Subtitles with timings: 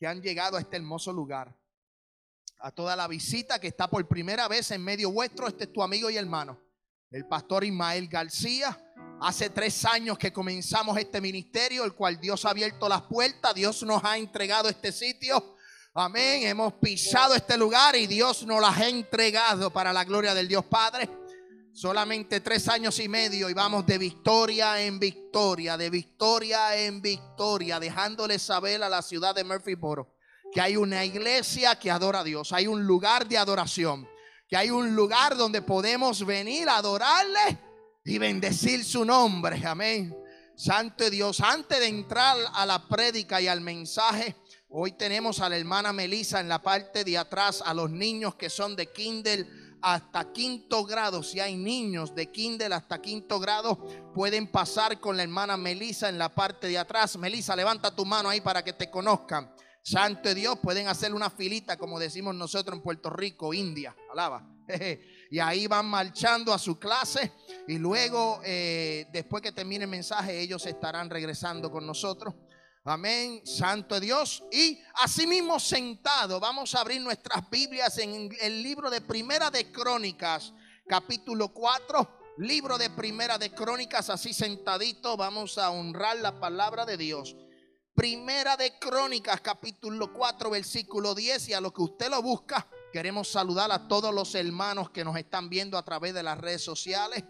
[0.00, 1.54] que han llegado a este hermoso lugar.
[2.60, 5.82] A toda la visita que está por primera vez en medio vuestro, este es tu
[5.82, 6.58] amigo y hermano,
[7.10, 8.78] el pastor Ismael García.
[9.20, 13.82] Hace tres años que comenzamos este ministerio, el cual Dios ha abierto las puertas, Dios
[13.82, 15.56] nos ha entregado este sitio.
[15.92, 20.48] Amén, hemos pisado este lugar y Dios nos las ha entregado para la gloria del
[20.48, 21.10] Dios Padre.
[21.72, 27.78] Solamente tres años y medio y vamos de victoria en victoria, de victoria en victoria,
[27.78, 32.52] dejándole saber a la ciudad de Murphyboro que hay una iglesia que adora a Dios,
[32.52, 34.08] hay un lugar de adoración,
[34.48, 37.58] que hay un lugar donde podemos venir a adorarle
[38.04, 39.64] y bendecir su nombre.
[39.64, 40.16] Amén.
[40.56, 44.36] Santo Dios, antes de entrar a la prédica y al mensaje,
[44.68, 48.50] hoy tenemos a la hermana Melissa en la parte de atrás, a los niños que
[48.50, 49.46] son de Kindle
[49.82, 51.22] hasta quinto grado.
[51.22, 53.76] Si hay niños de Kindle hasta quinto grado,
[54.14, 57.16] pueden pasar con la hermana Melissa en la parte de atrás.
[57.16, 59.54] Melissa, levanta tu mano ahí para que te conozcan.
[59.82, 63.94] Santo Dios, pueden hacer una filita, como decimos nosotros en Puerto Rico, India.
[64.12, 64.46] Alaba.
[65.32, 67.32] Y ahí van marchando a su clase.
[67.68, 72.34] Y luego, eh, después que termine el mensaje, ellos estarán regresando con nosotros.
[72.84, 74.42] Amén, santo Dios.
[74.50, 80.54] Y asimismo sentado, vamos a abrir nuestras Biblias en el libro de Primera de Crónicas,
[80.88, 82.20] capítulo 4.
[82.38, 87.36] Libro de Primera de Crónicas, así sentadito, vamos a honrar la palabra de Dios.
[87.94, 91.50] Primera de Crónicas, capítulo 4, versículo 10.
[91.50, 95.18] Y a lo que usted lo busca, queremos saludar a todos los hermanos que nos
[95.18, 97.24] están viendo a través de las redes sociales.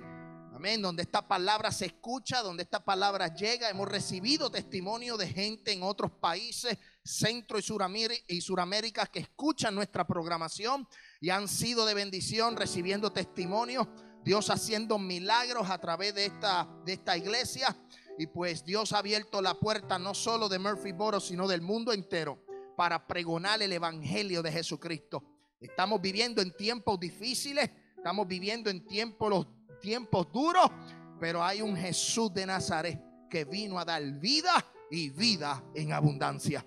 [0.60, 0.82] Amén.
[0.82, 3.70] Donde esta palabra se escucha, donde esta palabra llega.
[3.70, 10.06] Hemos recibido testimonio de gente en otros países, Centro y Suramérica, y que escuchan nuestra
[10.06, 10.86] programación
[11.18, 13.88] y han sido de bendición recibiendo testimonio.
[14.22, 17.74] Dios haciendo milagros a través de esta, de esta iglesia.
[18.18, 21.90] Y pues Dios ha abierto la puerta no solo de Murphy Boro, sino del mundo
[21.90, 22.44] entero
[22.76, 25.24] para pregonar el evangelio de Jesucristo.
[25.58, 29.46] Estamos viviendo en tiempos difíciles, estamos viviendo en tiempos
[29.80, 30.70] tiempos duros,
[31.18, 36.64] pero hay un Jesús de Nazaret que vino a dar vida y vida en abundancia.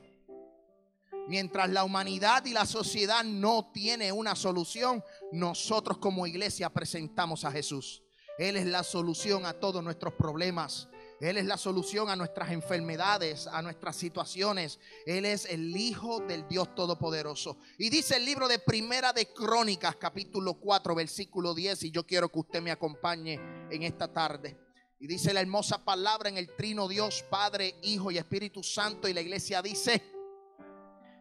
[1.27, 7.51] Mientras la humanidad y la sociedad no tiene una solución, nosotros como iglesia presentamos a
[7.51, 8.03] Jesús.
[8.37, 10.89] Él es la solución a todos nuestros problemas.
[11.23, 14.77] Él es la solución a nuestras enfermedades, a nuestras situaciones.
[15.05, 17.59] Él es el Hijo del Dios Todopoderoso.
[17.77, 21.83] Y dice el libro de Primera de Crónicas, capítulo 4, versículo 10.
[21.83, 23.39] Y yo quiero que usted me acompañe
[23.71, 24.57] en esta tarde.
[24.99, 29.07] Y dice la hermosa palabra en el trino Dios, Padre, Hijo y Espíritu Santo.
[29.07, 30.03] Y la iglesia dice,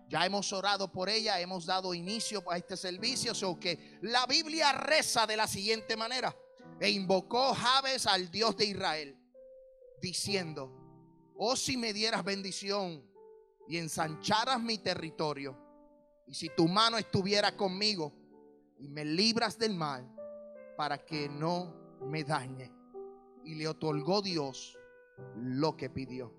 [0.09, 3.35] ya hemos orado por ella, hemos dado inicio a este servicio.
[3.49, 6.37] O que la Biblia reza de la siguiente manera.
[6.81, 9.22] E invocó Jabes al Dios de Israel
[10.03, 10.71] diciendo,
[11.37, 13.03] oh si me dieras bendición
[13.69, 15.57] y ensancharas mi territorio,
[16.27, 18.13] y si tu mano estuviera conmigo
[18.79, 20.07] y me libras del mal,
[20.77, 22.71] para que no me dañe.
[23.45, 24.79] Y le otorgó Dios
[25.37, 26.33] lo que pidió.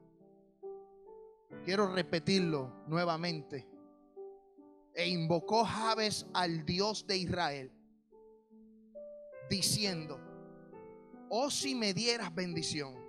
[1.63, 3.67] Quiero repetirlo nuevamente.
[4.93, 7.71] E invocó Jabes al Dios de Israel,
[9.49, 10.19] diciendo,
[11.29, 13.02] oh si me dieras bendición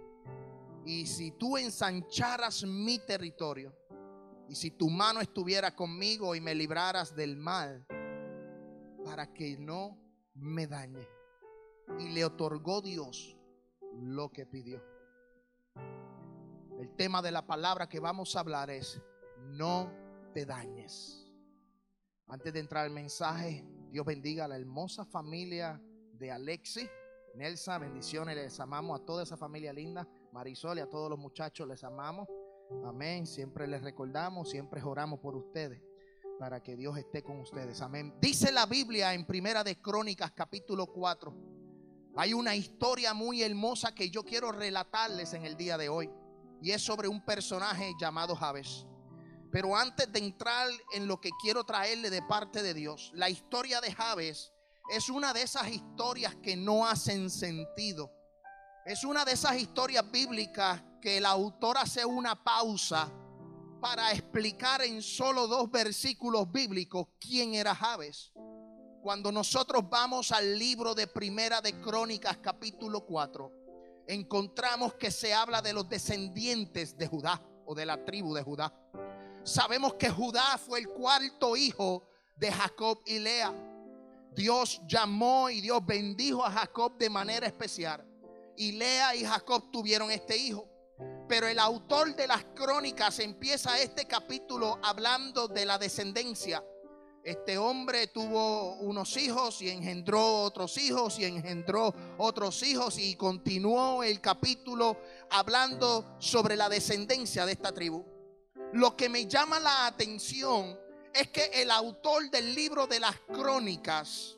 [0.87, 3.75] y si tú ensancharas mi territorio,
[4.49, 7.87] y si tu mano estuviera conmigo y me libraras del mal,
[9.05, 9.99] para que no
[10.35, 11.09] me dañe.
[11.99, 13.37] Y le otorgó Dios
[13.93, 14.83] lo que pidió.
[16.79, 19.01] El tema de la palabra que vamos a hablar es,
[19.53, 19.91] no
[20.33, 21.27] te dañes.
[22.27, 25.81] Antes de entrar al mensaje, Dios bendiga a la hermosa familia
[26.13, 26.89] de Alexi.
[27.35, 30.09] Nelsa, bendiciones, les amamos a toda esa familia linda.
[30.35, 32.29] Marisol y a todos los muchachos les amamos.
[32.85, 33.25] Amén.
[33.25, 35.81] Siempre les recordamos, siempre oramos por ustedes.
[36.41, 37.81] para que Dios esté con ustedes.
[37.81, 38.13] Amén.
[38.21, 41.33] Dice la Biblia en Primera de Crónicas capítulo 4.
[42.17, 46.11] Hay una historia muy hermosa que yo quiero relatarles en el día de hoy.
[46.61, 48.85] Y es sobre un personaje llamado Jabes.
[49.53, 53.81] Pero antes de entrar en lo que quiero traerle de parte de Dios, la historia
[53.81, 54.53] de Jabes
[54.91, 58.11] es una de esas historias que no hacen sentido.
[58.85, 63.11] Es una de esas historias bíblicas que el autor hace una pausa
[63.81, 68.31] para explicar en solo dos versículos bíblicos quién era Jabes.
[69.03, 73.51] Cuando nosotros vamos al libro de Primera de Crónicas capítulo 4,
[74.07, 78.71] encontramos que se habla de los descendientes de Judá o de la tribu de Judá.
[79.45, 83.51] Sabemos que Judá fue el cuarto hijo de Jacob y Lea.
[84.35, 88.11] Dios llamó y Dios bendijo a Jacob de manera especial.
[88.57, 90.69] Y Lea y Jacob tuvieron este hijo.
[91.29, 96.63] Pero el autor de las crónicas empieza este capítulo hablando de la descendencia.
[97.25, 104.03] Este hombre tuvo unos hijos y engendró otros hijos y engendró otros hijos y continuó
[104.03, 104.99] el capítulo
[105.31, 108.05] hablando sobre la descendencia de esta tribu.
[108.75, 110.79] Lo que me llama la atención
[111.15, 114.37] es que el autor del libro de las crónicas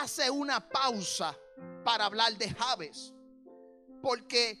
[0.00, 1.38] hace una pausa
[1.84, 3.12] para hablar de Jabes.
[4.02, 4.58] Porque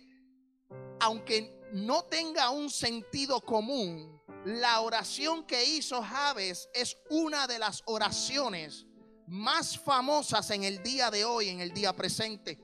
[1.00, 7.82] aunque no tenga un sentido común, la oración que hizo Javes es una de las
[7.86, 8.86] oraciones
[9.26, 12.58] más famosas en el día de hoy, en el día presente,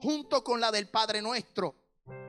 [0.00, 1.74] junto con la del Padre Nuestro.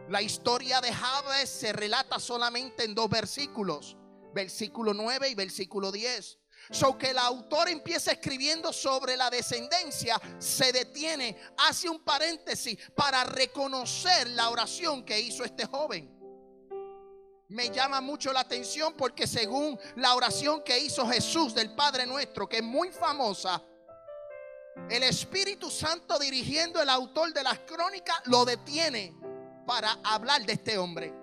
[0.10, 3.98] La historia de Javes se relata solamente en dos versículos,
[4.34, 6.40] versículo 9 y versículo 10.
[6.72, 13.24] So que el autor empieza escribiendo sobre la descendencia, se detiene, hace un paréntesis para
[13.24, 16.14] reconocer la oración que hizo este joven.
[17.50, 22.48] Me llama mucho la atención porque según la oración que hizo Jesús del Padre nuestro,
[22.50, 23.64] que es muy famosa,
[24.90, 29.16] el Espíritu Santo dirigiendo el autor de las crónicas lo detiene
[29.66, 31.14] para hablar de este hombre.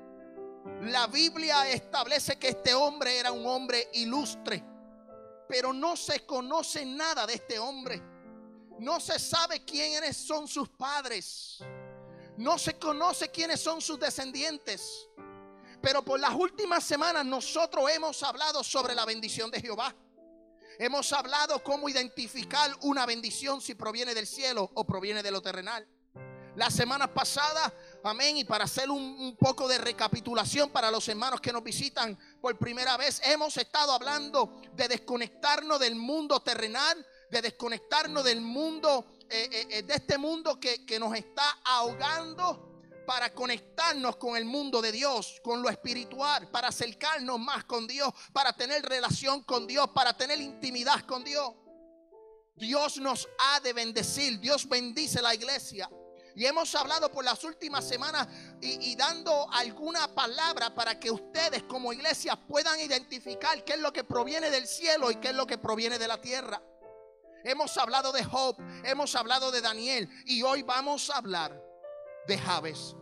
[0.82, 4.64] La Biblia establece que este hombre era un hombre ilustre
[5.48, 8.02] pero no se conoce nada de este hombre.
[8.78, 11.58] No se sabe quiénes son sus padres.
[12.36, 15.08] No se conoce quiénes son sus descendientes.
[15.80, 19.94] Pero por las últimas semanas nosotros hemos hablado sobre la bendición de Jehová.
[20.78, 25.86] Hemos hablado cómo identificar una bendición si proviene del cielo o proviene de lo terrenal.
[26.56, 27.72] La semana pasada,
[28.08, 32.56] amén, y para hacer un, poco de recapitulación para los hermanos que nos visitan por
[32.58, 39.48] primera vez, hemos estado hablando de desconectarnos del mundo terrenal, de desconectarnos del mundo, eh,
[39.50, 42.70] eh, eh, de este mundo que, que nos está ahogando
[43.06, 48.12] para conectarnos con el mundo de Dios, con lo espiritual, para acercarnos más con Dios,
[48.32, 51.52] para tener relación con Dios, para tener intimidad con Dios.
[52.56, 55.90] Dios nos ha de bendecir, Dios bendice la iglesia.
[56.36, 58.26] Y hemos hablado por las últimas semanas
[58.60, 64.04] y, dando alguna palabra para que ustedes como iglesia puedan identificar qué es lo que
[64.04, 66.60] proviene del cielo y qué es lo que proviene de la tierra.
[67.44, 71.62] Hemos hablado de Job, hemos hablado de Daniel y hoy vamos a hablar
[72.26, 72.96] de Jabes.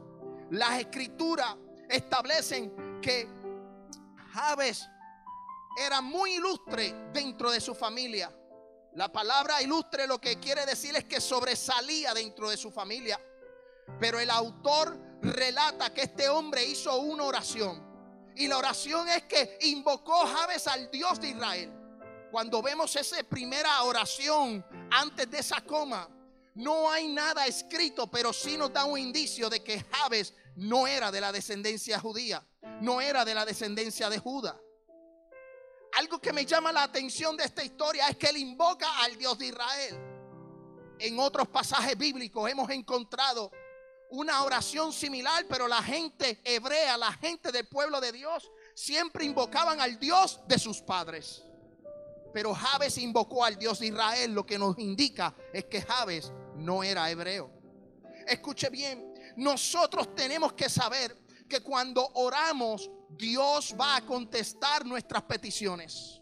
[0.50, 1.56] Las escrituras
[1.88, 3.28] establecen que
[4.32, 4.86] Jabes
[5.78, 8.30] era muy ilustre dentro de su familia.
[8.94, 13.20] La palabra ilustre lo que quiere decir es que sobresalía dentro de su familia.
[13.98, 17.90] Pero el autor relata que este hombre hizo una oración.
[18.36, 21.72] Y la oración es que invocó Jabes al Dios de Israel.
[22.30, 26.08] Cuando vemos esa primera oración antes de esa coma,
[26.54, 31.10] no hay nada escrito, pero sí nos da un indicio de que Jabes no era
[31.10, 32.46] de la descendencia judía,
[32.80, 34.58] no era de la descendencia de Judá.
[35.98, 39.38] Algo que me llama la atención de esta historia es que él invoca al Dios
[39.38, 40.00] de Israel.
[40.98, 43.50] En otros pasajes bíblicos hemos encontrado
[44.10, 49.80] una oración similar, pero la gente hebrea, la gente del pueblo de Dios, siempre invocaban
[49.80, 51.42] al Dios de sus padres.
[52.32, 56.82] Pero Jabes invocó al Dios de Israel, lo que nos indica es que Jabes no
[56.82, 57.50] era hebreo.
[58.26, 61.16] Escuche bien, nosotros tenemos que saber
[61.48, 66.20] que cuando oramos Dios va a contestar nuestras peticiones.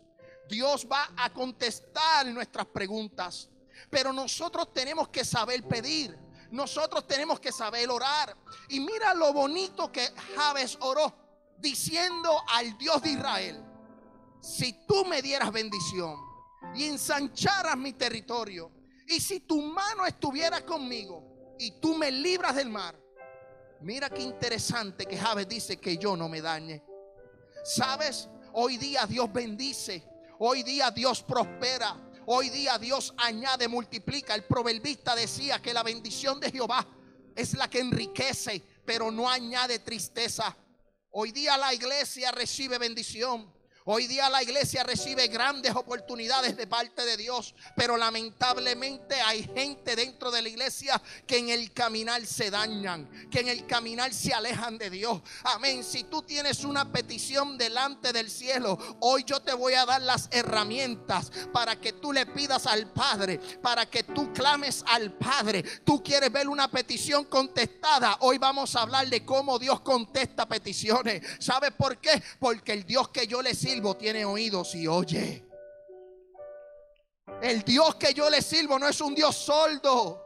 [0.49, 3.49] Dios va a contestar nuestras preguntas.
[3.88, 6.18] Pero nosotros tenemos que saber pedir.
[6.50, 8.37] Nosotros tenemos que saber orar.
[8.68, 11.14] Y mira lo bonito que Javes oró,
[11.59, 13.64] diciendo al Dios de Israel,
[14.40, 16.16] si tú me dieras bendición
[16.75, 18.73] y ensancharas mi territorio,
[19.06, 23.00] y si tu mano estuviera conmigo y tú me libras del mar,
[23.82, 26.82] Mira qué interesante que Javes dice que yo no me dañe.
[27.64, 28.28] ¿Sabes?
[28.52, 30.04] Hoy día Dios bendice.
[30.38, 31.96] Hoy día Dios prospera.
[32.26, 34.34] Hoy día Dios añade, multiplica.
[34.34, 36.87] El proverbista decía que la bendición de Jehová
[37.34, 40.54] es la que enriquece, pero no añade tristeza.
[41.12, 43.50] Hoy día la iglesia recibe bendición.
[43.87, 49.96] Hoy día la iglesia recibe grandes oportunidades de parte de Dios, pero lamentablemente hay gente
[49.96, 54.34] dentro de la iglesia que en el caminar se dañan, que en el caminar se
[54.34, 55.22] alejan de Dios.
[55.44, 55.82] Amén.
[55.82, 60.28] Si tú tienes una petición delante del cielo, hoy yo te voy a dar las
[60.30, 65.62] herramientas para que tú le pidas al Padre, para que tú clames al Padre.
[65.84, 68.18] Tú quieres ver una petición contestada.
[68.20, 71.22] Hoy vamos a hablar de cómo Dios contesta peticiones.
[71.38, 72.22] ¿Sabes por qué?
[72.38, 75.45] Porque el Dios que yo le sirvo tiene oídos y oye.
[77.41, 80.25] El Dios que yo le sirvo no es un Dios sordo.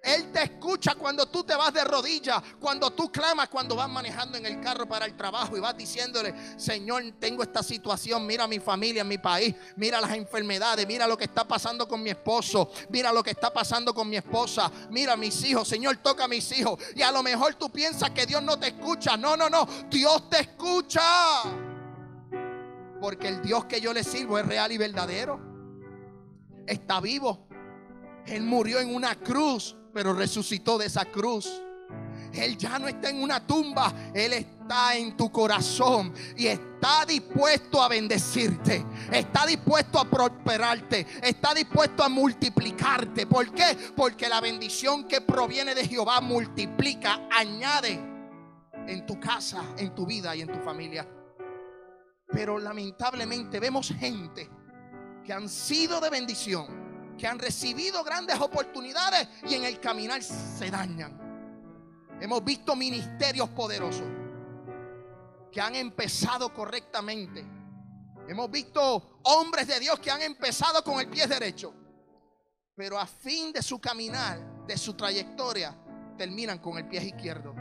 [0.00, 4.38] Él te escucha cuando tú te vas de rodillas, cuando tú clamas, cuando vas manejando
[4.38, 8.60] en el carro para el trabajo y vas diciéndole, Señor, tengo esta situación, mira mi
[8.60, 13.12] familia, mi país, mira las enfermedades, mira lo que está pasando con mi esposo, mira
[13.12, 16.78] lo que está pasando con mi esposa, mira mis hijos, Señor, toca a mis hijos.
[16.94, 19.16] Y a lo mejor tú piensas que Dios no te escucha.
[19.16, 21.67] No, no, no, Dios te escucha.
[23.00, 25.40] Porque el Dios que yo le sirvo es real y verdadero.
[26.66, 27.46] Está vivo.
[28.26, 31.62] Él murió en una cruz, pero resucitó de esa cruz.
[32.32, 37.82] Él ya no está en una tumba, Él está en tu corazón y está dispuesto
[37.82, 43.26] a bendecirte, está dispuesto a prosperarte, está dispuesto a multiplicarte.
[43.26, 43.76] ¿Por qué?
[43.96, 47.98] Porque la bendición que proviene de Jehová multiplica, añade
[48.86, 51.08] en tu casa, en tu vida y en tu familia.
[52.28, 54.50] Pero lamentablemente vemos gente
[55.24, 60.70] que han sido de bendición, que han recibido grandes oportunidades y en el caminar se
[60.70, 61.18] dañan.
[62.20, 64.06] Hemos visto ministerios poderosos
[65.50, 67.44] que han empezado correctamente.
[68.28, 71.72] Hemos visto hombres de Dios que han empezado con el pie derecho,
[72.74, 75.74] pero a fin de su caminar, de su trayectoria,
[76.16, 77.54] terminan con el pie izquierdo.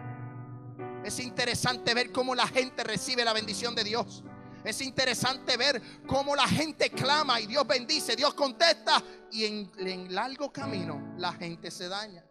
[1.03, 4.23] Es interesante ver cómo la gente recibe la bendición de Dios.
[4.67, 10.51] Es interesante ver cómo la gente clama y Dios bendice, Dios contesta y en, largo
[10.51, 12.21] camino la gente se daña.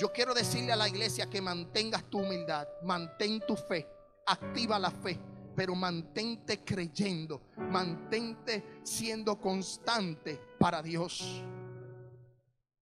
[0.00, 3.86] Yo quiero decirle a la iglesia que mantengas tu humildad, mantén tu fe,
[4.26, 5.20] activa la fe,
[5.54, 11.44] pero mantente creyendo, mantente siendo constante para Dios.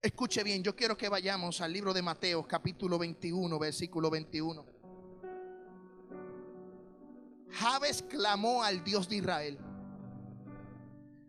[0.00, 4.77] Escuche bien, yo quiero que vayamos al libro de Mateo, capítulo 21, versículo 21.
[7.50, 9.58] Jabes clamó al Dios de Israel.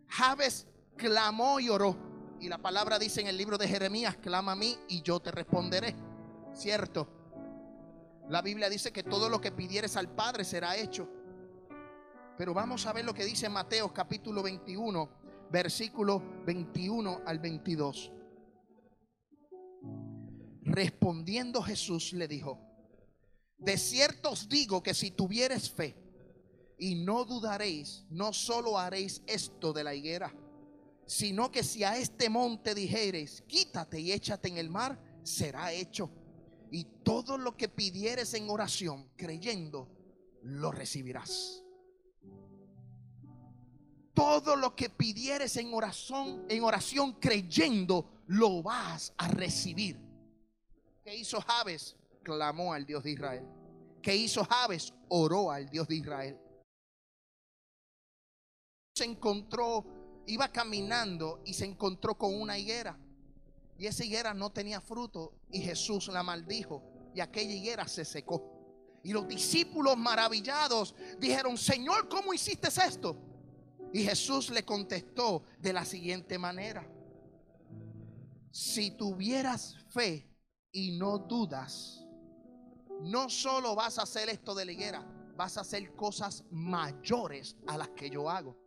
[0.08, 1.96] Jabes clamó y oró.
[2.40, 5.30] Y la palabra dice en el libro de Jeremías, clama a mí y yo te
[5.30, 5.94] responderé.
[6.54, 7.08] Cierto.
[8.28, 11.08] La Biblia dice que todo lo que pidieres al Padre será hecho.
[12.38, 15.10] Pero vamos a ver lo que dice Mateo capítulo 21,
[15.50, 18.12] versículo 21 al 22.
[20.62, 22.58] Respondiendo Jesús le dijo,
[23.58, 25.94] de cierto os digo que si tuvieres fe,
[26.80, 30.34] y no dudaréis, no solo haréis esto de la higuera,
[31.06, 36.10] sino que si a este monte dijeres, quítate y échate en el mar, será hecho.
[36.70, 39.88] Y todo lo que pidieres en oración, creyendo,
[40.42, 41.62] lo recibirás.
[44.14, 50.00] Todo lo que pidieres en oración, en oración creyendo, lo vas a recibir.
[51.04, 51.94] ¿Qué hizo Javes?
[52.22, 53.44] Clamó al Dios de Israel.
[54.00, 54.94] ¿Qué hizo Javes?
[55.08, 56.38] Oró al Dios de Israel
[59.00, 59.86] se encontró,
[60.26, 62.98] iba caminando y se encontró con una higuera.
[63.78, 66.82] Y esa higuera no tenía fruto y Jesús la maldijo
[67.14, 69.00] y aquella higuera se secó.
[69.02, 73.16] Y los discípulos maravillados dijeron, Señor, ¿cómo hiciste esto?
[73.90, 76.86] Y Jesús le contestó de la siguiente manera.
[78.50, 80.28] Si tuvieras fe
[80.72, 82.04] y no dudas,
[83.00, 87.78] no solo vas a hacer esto de la higuera, vas a hacer cosas mayores a
[87.78, 88.59] las que yo hago.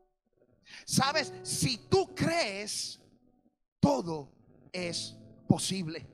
[0.86, 3.00] Sabes, si tú crees,
[3.80, 4.32] todo
[4.72, 5.16] es
[5.48, 6.08] posible.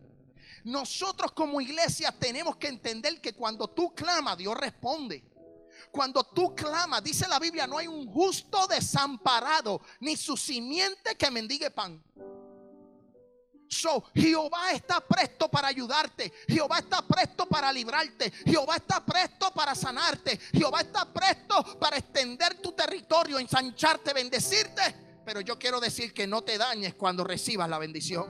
[0.64, 5.24] Nosotros como iglesia tenemos que entender que cuando tú clamas, Dios responde.
[5.92, 11.32] Cuando tú clamas, dice la Biblia, no hay un justo desamparado, ni su simiente que
[11.32, 12.04] mendigue pan.
[13.70, 16.34] So, Jehová está presto para ayudarte.
[16.48, 18.32] Jehová está presto para librarte.
[18.44, 20.40] Jehová está presto para sanarte.
[20.52, 25.22] Jehová está presto para extender tu territorio, ensancharte, bendecirte.
[25.24, 28.28] Pero yo quiero decir que no te dañes cuando recibas la bendición.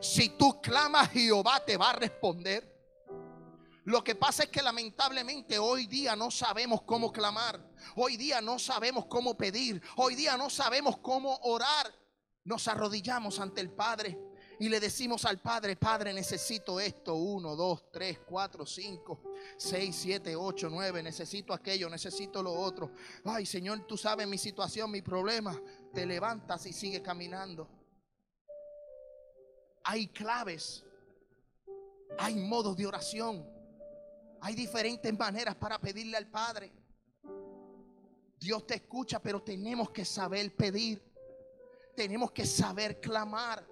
[0.00, 2.74] Si tú clamas, Jehová te va a responder.
[3.84, 7.60] Lo que pasa es que lamentablemente hoy día no sabemos cómo clamar.
[7.96, 9.82] Hoy día no sabemos cómo pedir.
[9.96, 11.92] Hoy día no sabemos cómo orar.
[12.44, 14.27] Nos arrodillamos ante el Padre
[14.60, 19.22] y le decimos al Padre, Padre, necesito esto, uno, dos, tres, cuatro, cinco,
[19.56, 22.90] seis, siete, ocho, nueve, necesito aquello, necesito lo otro.
[23.24, 25.60] Ay, Señor, tú sabes mi situación, mi problema.
[25.92, 27.68] Te levantas y sigue caminando.
[29.84, 30.84] Hay claves,
[32.18, 33.46] hay modos de oración,
[34.40, 36.72] hay diferentes maneras para pedirle al Padre.
[38.40, 41.02] Dios te escucha, pero tenemos que saber pedir.
[41.94, 43.66] Tenemos que saber clamar.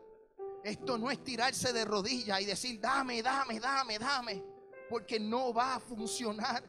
[0.66, 4.42] Esto no es tirarse de rodillas y decir, dame, dame, dame, dame,
[4.90, 6.60] porque no va a funcionar.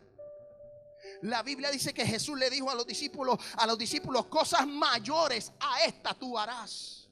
[1.24, 5.52] La Biblia dice que Jesús le dijo a los discípulos, a los discípulos, cosas mayores
[5.60, 7.10] a esta tú harás.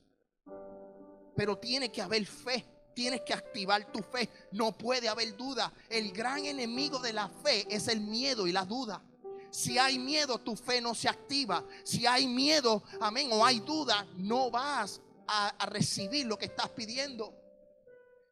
[1.35, 2.63] Pero tiene que haber fe,
[2.93, 5.73] tienes que activar tu fe, no puede haber duda.
[5.89, 9.01] El gran enemigo de la fe es el miedo y la duda.
[9.49, 11.65] Si hay miedo, tu fe no se activa.
[11.83, 17.41] Si hay miedo, amén, o hay duda, no vas a, recibir lo que estás pidiendo.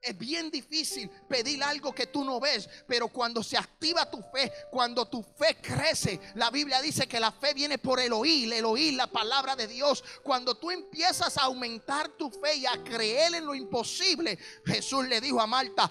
[0.02, 4.52] Es bien difícil pedir algo que tú no ves, pero cuando se activa tu fe,
[4.70, 8.66] cuando tu fe crece, la Biblia dice que la fe viene por el oír, el
[8.66, 10.04] oír la palabra de Dios.
[10.22, 15.22] Cuando tú empiezas a aumentar tu fe y a creer en lo imposible, Jesús le
[15.22, 15.90] dijo a Marta,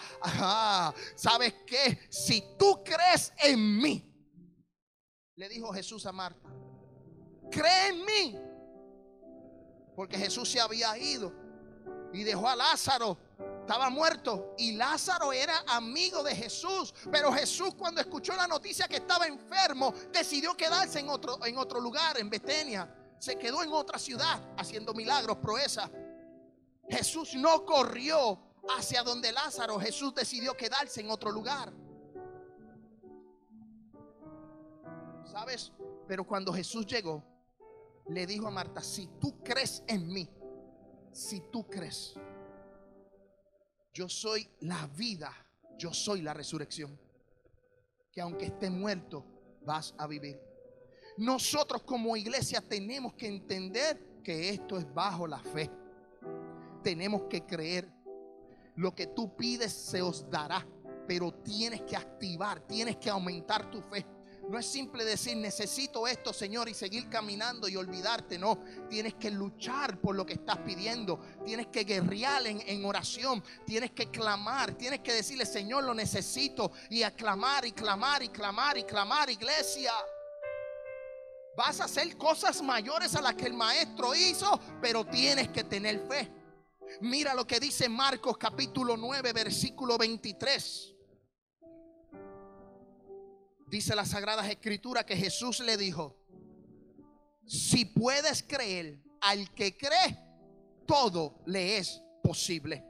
[1.17, 2.07] ¿sabes qué?
[2.11, 4.13] Si tú crees en mí,
[5.37, 6.51] le dijo Jesús a Marta,
[7.51, 8.39] cree en mí
[9.95, 11.33] porque Jesús se había ido
[12.13, 13.19] y dejó a Lázaro.
[13.61, 16.93] Estaba muerto y Lázaro era amigo de Jesús.
[17.11, 21.81] Pero Jesús cuando escuchó la noticia que estaba enfermo, decidió quedarse en otro, en otro
[21.81, 22.93] lugar, en Betenia.
[23.19, 25.89] Se quedó en otra ciudad haciendo milagros, proezas.
[26.89, 28.39] Jesús no corrió
[28.77, 29.79] hacia donde Lázaro.
[29.79, 31.73] Jesús decidió quedarse en otro lugar.
[35.31, 35.73] ¿Sabes?
[36.09, 37.25] Pero cuando Jesús llegó,
[38.09, 40.29] le dijo a Marta, si tú crees en mí,
[41.13, 42.15] si tú crees,
[43.93, 45.33] yo soy la vida,
[45.79, 46.99] yo soy la resurrección,
[48.11, 49.25] que aunque esté muerto,
[49.65, 50.41] vas a vivir.
[51.17, 55.71] Nosotros como iglesia tenemos que entender que esto es bajo la fe.
[56.83, 57.89] Tenemos que creer.
[58.77, 60.67] Lo que tú pides se os dará,
[61.07, 64.07] pero tienes que activar, tienes que aumentar tu fe.
[64.53, 68.39] No es simple decir, necesito esto, Señor, y seguir caminando y olvidarte.
[68.39, 68.59] No,
[68.91, 71.19] tienes que luchar por lo que estás pidiendo.
[71.43, 73.43] Tienes que guerrear en, oración.
[73.65, 74.75] Tienes que clamar.
[74.75, 76.71] Tienes que decirle, Señor, lo necesito.
[76.91, 79.95] Y aclamar y clamar y clamar y clamar, iglesia.
[81.57, 86.07] Vas a hacer cosas mayores a las que el maestro hizo, pero tienes que tener
[86.07, 86.31] fe.
[87.01, 90.93] Mira lo que dice Marcos capítulo 9, versículo 23.
[93.73, 96.15] Dice las Sagradas Escrituras que Jesús le dijo,
[97.47, 100.19] si puedes creer, al que cree,
[100.87, 102.85] todo le es posible.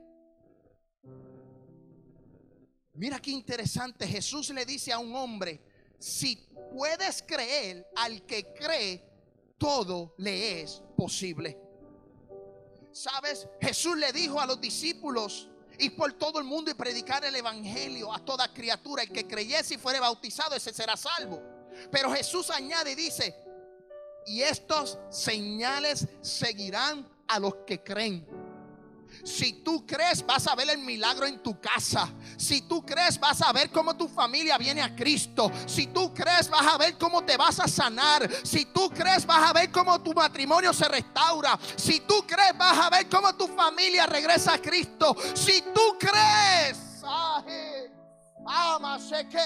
[2.94, 5.62] Mira qué interesante, Jesús le dice a un hombre,
[6.00, 9.08] si puedes creer, al que cree,
[9.58, 11.60] todo le es posible.
[12.90, 13.46] ¿Sabes?
[13.60, 18.12] Jesús le dijo a los discípulos, y por todo el mundo y predicar el evangelio
[18.12, 19.02] a toda criatura.
[19.02, 21.42] El que creyese y fuere bautizado, ese será salvo.
[21.90, 23.34] Pero Jesús añade y dice,
[24.26, 28.26] y estos señales seguirán a los que creen.
[29.24, 32.08] Si tú crees, vas a ver el milagro en tu casa.
[32.36, 35.50] Si tú crees, vas a ver cómo tu familia viene a Cristo.
[35.66, 38.28] Si tú crees, vas a ver cómo te vas a sanar.
[38.42, 41.58] Si tú crees, vas a ver cómo tu matrimonio se restaura.
[41.76, 45.16] Si tú crees, vas a ver cómo tu familia regresa a Cristo.
[45.34, 46.92] Si tú crees,
[49.28, 49.38] que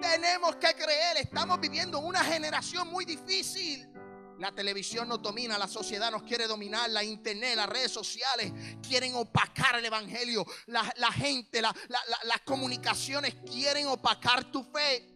[0.00, 1.16] Tenemos que creer.
[1.18, 3.93] Estamos viviendo una generación muy difícil.
[4.38, 8.52] La televisión nos domina, la sociedad nos quiere dominar, la internet, las redes sociales
[8.86, 15.08] quieren opacar el evangelio, la, gente, las comunicaciones quieren opacar tu fe.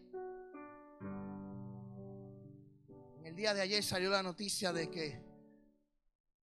[3.23, 5.21] El día de ayer salió la noticia de que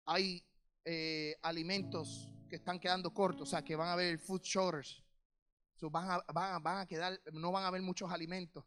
[0.05, 0.43] hay
[0.83, 4.41] eh, alimentos que están quedando cortos, o sea, que van a haber food
[5.93, 8.63] a, van a quedar, no van a haber muchos alimentos.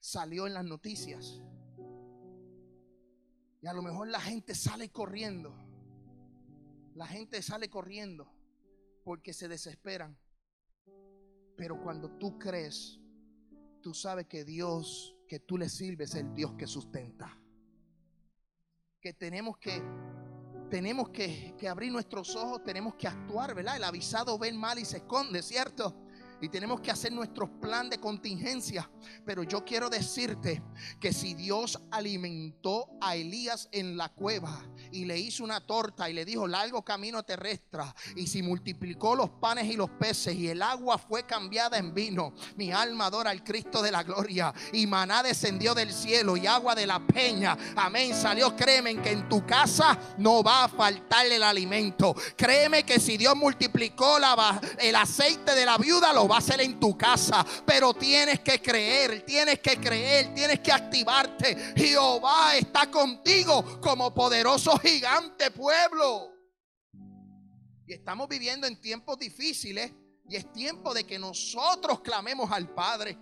[0.00, 1.40] Salió en las noticias.
[3.60, 5.54] Y a lo mejor la gente sale corriendo.
[6.94, 8.32] La gente sale corriendo
[9.04, 10.16] porque se desesperan.
[11.56, 13.00] Pero cuando tú crees,
[13.82, 17.38] tú sabes que Dios que tú le sirves es el Dios que sustenta.
[19.00, 19.82] Que tenemos que
[20.70, 23.76] tenemos que, que, abrir nuestros ojos, tenemos que actuar, ¿verdad?
[23.76, 25.96] El avisado ve mal y se esconde, ¿cierto?
[26.40, 28.90] Y tenemos que hacer nuestro plan de contingencia.
[29.24, 30.62] Pero yo quiero decirte
[31.00, 36.12] que si Dios alimentó a Elías en la cueva y le hizo una torta y
[36.12, 37.58] le dijo largo camino terrestre
[38.16, 42.32] y si multiplicó los panes y los peces y el agua fue cambiada en vino,
[42.56, 46.74] mi alma adora al Cristo de la gloria y maná descendió del cielo y agua
[46.74, 51.42] de la peña, amén, salió, créeme que en tu casa no va a faltar el
[51.42, 52.14] alimento.
[52.36, 56.78] Créeme que si Dios multiplicó la, el aceite de la viuda, lo va a en
[56.78, 57.44] tu casa.
[57.64, 61.74] Pero tienes que creer, tienes que creer, tienes que activarte.
[61.76, 66.32] Jehová está contigo como poderoso gigante pueblo.
[67.86, 69.92] Y estamos viviendo en tiempos difíciles
[70.28, 73.18] y es tiempo de que nosotros clamemos al Padre.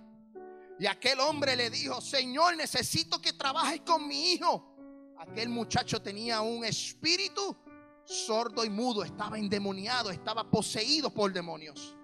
[0.78, 4.74] Y aquel hombre le dijo, Señor, necesito que trabajes con mi hijo.
[5.18, 7.56] Aquel muchacho tenía un espíritu
[8.04, 11.96] sordo y mudo, estaba endemoniado, estaba poseído por demonios.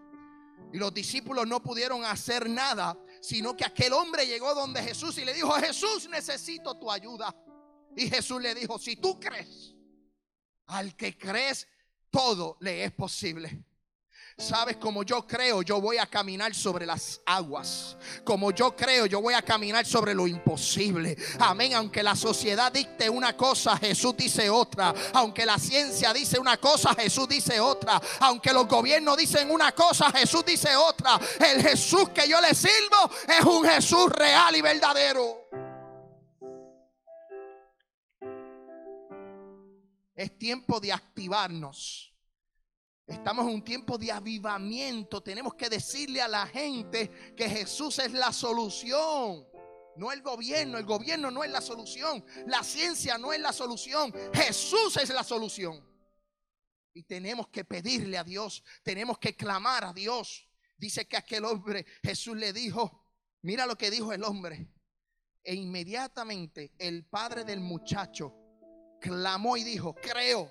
[0.72, 5.24] Y los discípulos no pudieron hacer nada, sino que aquel hombre llegó donde Jesús y
[5.24, 7.34] le dijo, Jesús, necesito tu ayuda.
[7.96, 9.74] Y Jesús le dijo, si tú crees,
[10.66, 11.68] al que crees,
[12.10, 13.64] todo le es posible.
[14.42, 17.96] Sabes, como yo creo, yo voy a caminar sobre las aguas.
[18.24, 21.16] Como yo creo, yo voy a caminar sobre lo imposible.
[21.38, 21.74] Amén.
[21.74, 24.92] Aunque la sociedad dicte una cosa, Jesús dice otra.
[25.12, 28.02] Aunque la ciencia dice una cosa, Jesús dice otra.
[28.18, 31.20] Aunque los gobiernos dicen una cosa, Jesús dice otra.
[31.38, 35.38] El Jesús que yo le sirvo es un Jesús real y verdadero.
[40.16, 42.11] Es tiempo de activarnos
[43.12, 45.22] Estamos en un tiempo de avivamiento.
[45.22, 49.46] Tenemos que decirle a la gente que Jesús es la solución.
[49.96, 52.24] No el gobierno, el gobierno no es la solución.
[52.46, 54.12] La ciencia no es la solución.
[54.32, 55.86] Jesús es la solución.
[56.94, 60.48] Y tenemos que pedirle a Dios, tenemos que clamar a Dios.
[60.76, 63.06] Dice que aquel hombre, Jesús le dijo,
[63.42, 64.68] mira lo que dijo el hombre.
[65.44, 68.34] E inmediatamente el padre del muchacho
[69.00, 70.50] clamó y dijo, creo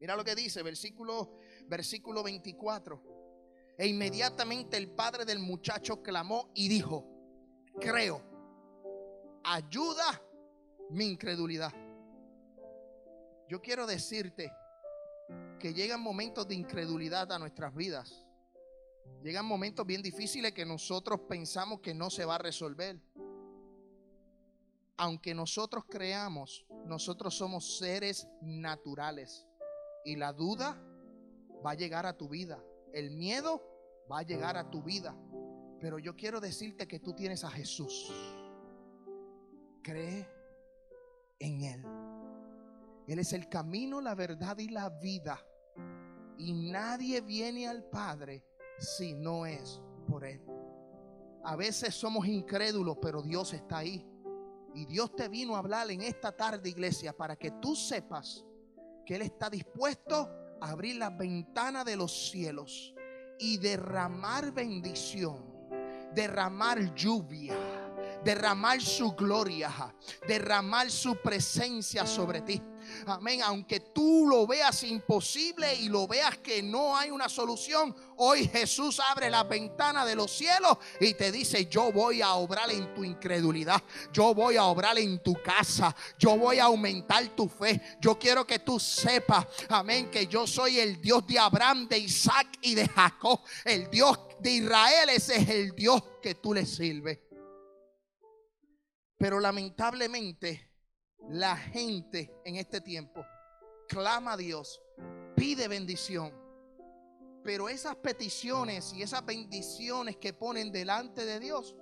[0.00, 1.36] Mira lo que dice, versículo,
[1.68, 3.20] versículo 24.
[3.76, 7.06] E inmediatamente el padre del muchacho clamó y dijo,
[7.78, 8.22] creo,
[9.44, 10.22] ayuda
[10.90, 11.72] mi incredulidad.
[13.48, 14.50] Yo quiero decirte
[15.58, 18.26] que llegan momentos de incredulidad a nuestras vidas.
[19.22, 22.98] Llegan momentos bien difíciles que nosotros pensamos que no se va a resolver.
[24.96, 29.46] Aunque nosotros creamos, nosotros somos seres naturales.
[30.04, 30.80] Y la duda
[31.64, 32.62] va a llegar a tu vida.
[32.92, 33.62] El miedo
[34.10, 35.14] va a llegar a tu vida.
[35.80, 38.12] Pero yo quiero decirte que tú tienes a Jesús.
[39.82, 40.28] Cree
[41.38, 41.84] en Él.
[43.06, 45.40] Él es el camino, la verdad y la vida.
[46.38, 48.44] Y nadie viene al Padre
[48.78, 50.40] si no es por Él.
[51.42, 54.06] A veces somos incrédulos, pero Dios está ahí.
[54.74, 58.44] Y Dios te vino a hablar en esta tarde, iglesia, para que tú sepas
[59.04, 62.94] que Él está dispuesto a abrir la ventana de los cielos
[63.38, 65.44] y derramar bendición,
[66.14, 67.56] derramar lluvia,
[68.24, 69.70] derramar su gloria,
[70.26, 72.62] derramar su presencia sobre ti.
[73.06, 73.42] Amén.
[73.42, 79.00] Aunque tú lo veas imposible y lo veas que no hay una solución, hoy Jesús
[79.00, 83.04] abre la ventana de los cielos y te dice, yo voy a obrar en tu
[83.04, 87.80] incredulidad, yo voy a obrar en tu casa, yo voy a aumentar tu fe.
[88.00, 92.58] Yo quiero que tú sepas, amén, que yo soy el Dios de Abraham, de Isaac
[92.62, 97.18] y de Jacob, el Dios de Israel, ese es el Dios que tú le sirves.
[99.16, 100.69] Pero lamentablemente
[101.28, 103.24] la gente en este tiempo
[103.88, 104.80] clama a Dios,
[105.36, 106.32] pide bendición.
[107.42, 111.74] Pero esas peticiones y esas bendiciones que ponen delante de Dios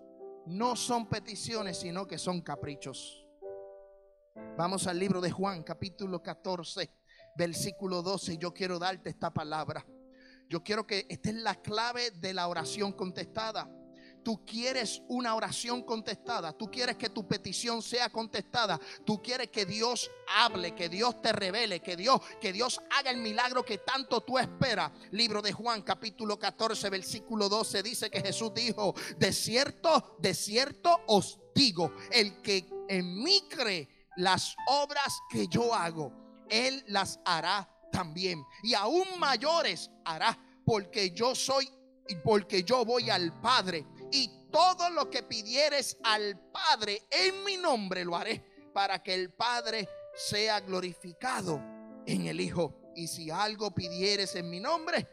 [0.46, 3.27] no son peticiones, sino que son caprichos.
[4.57, 6.90] Vamos al libro de Juan, capítulo 14,
[7.37, 8.38] versículo 12.
[8.38, 9.85] Yo quiero darte esta palabra.
[10.48, 13.70] Yo quiero que esta es la clave de la oración contestada.
[14.22, 16.52] Tú quieres una oración contestada.
[16.52, 18.78] Tú quieres que tu petición sea contestada.
[19.04, 23.18] Tú quieres que Dios hable, que Dios te revele, que Dios, que Dios haga el
[23.18, 24.92] milagro que tanto tú esperas.
[25.12, 31.00] Libro de Juan, capítulo 14, versículo 12 dice que Jesús dijo, de cierto, de cierto
[31.07, 36.12] os digo, el que en mí cree las obras que yo hago,
[36.48, 38.44] él las hará también.
[38.62, 41.68] Y aún mayores hará, porque yo soy
[42.16, 48.04] porque yo voy al Padre y todo lo que pidieres al Padre en mi nombre
[48.04, 51.60] lo haré para que el Padre sea glorificado
[52.06, 52.92] en el Hijo.
[52.94, 55.08] Y si algo pidieres en mi nombre,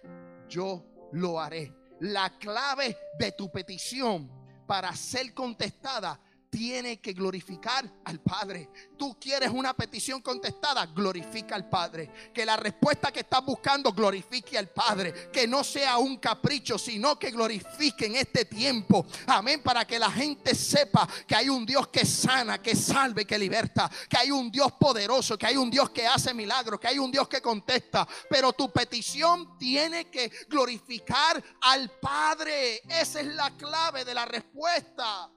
[0.47, 1.73] yo lo haré.
[1.99, 4.29] La clave de tu petición
[4.67, 6.19] para ser contestada
[6.55, 8.69] tiene que glorificar al Padre.
[8.97, 12.09] Tú quieres una petición contestada, glorifica al Padre.
[12.33, 15.29] Que la respuesta que estás buscando glorifique al Padre.
[15.33, 19.05] Que no sea un capricho, sino que glorifique en este tiempo.
[19.27, 19.61] Amén.
[19.61, 23.91] Para que la gente sepa que hay un Dios que sana, que salve, que liberta.
[24.07, 27.11] Que hay un Dios poderoso, que hay un Dios que hace milagros, que hay un
[27.11, 28.07] Dios que contesta.
[28.29, 32.81] Pero tu petición tiene que glorificar al Padre.
[32.87, 35.34] Esa es la clave de la respuesta.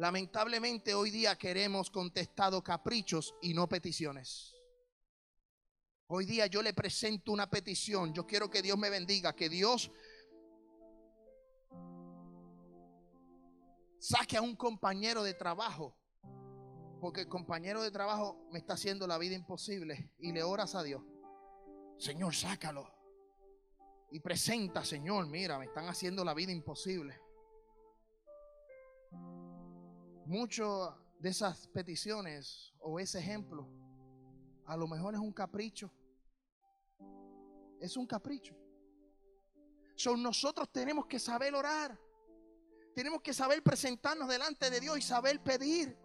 [0.00, 4.54] Lamentablemente hoy día queremos contestado caprichos y no peticiones.
[6.06, 8.14] Hoy día yo le presento una petición.
[8.14, 9.90] Yo quiero que Dios me bendiga, que Dios
[13.98, 15.94] saque a un compañero de trabajo.
[17.02, 20.14] Porque el compañero de trabajo me está haciendo la vida imposible.
[20.18, 21.02] Y le oras a Dios.
[21.98, 22.90] Señor, sácalo.
[24.10, 27.20] Y presenta, Señor, mira, me están haciendo la vida imposible.
[30.30, 33.66] Muchas de esas peticiones o ese ejemplo,
[34.64, 35.90] a lo mejor es un capricho.
[37.80, 38.54] Es un capricho.
[39.96, 41.98] Son nosotros tenemos que saber orar.
[42.94, 45.98] Tenemos que saber presentarnos delante de Dios y saber pedir.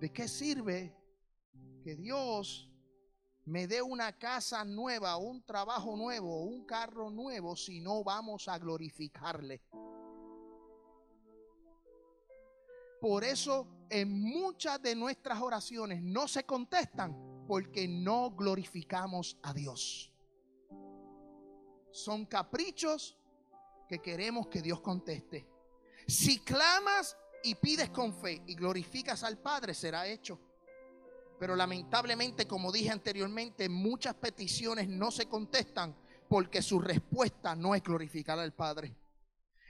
[0.00, 0.96] ¿De qué sirve
[1.84, 2.70] que Dios
[3.44, 8.58] me dé una casa nueva, un trabajo nuevo, un carro nuevo si no vamos a
[8.58, 9.60] glorificarle?
[13.00, 20.12] Por eso en muchas de nuestras oraciones no se contestan porque no glorificamos a Dios.
[21.90, 23.16] Son caprichos
[23.88, 25.46] que queremos que Dios conteste.
[26.06, 30.38] Si clamas y pides con fe y glorificas al Padre, será hecho.
[31.38, 35.94] Pero lamentablemente, como dije anteriormente, muchas peticiones no se contestan
[36.28, 38.96] porque su respuesta no es glorificar al Padre.